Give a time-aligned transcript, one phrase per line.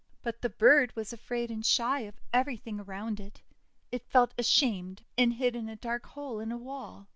[0.23, 3.43] But the bird was afraid and shy of everything around it.
[3.91, 7.07] It felt ashamed, and hid in a dark hole in a wall.